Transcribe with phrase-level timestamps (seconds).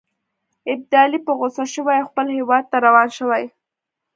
[0.71, 3.43] ابدالي په غوسه شوی او خپل هیواد ته روان شوی.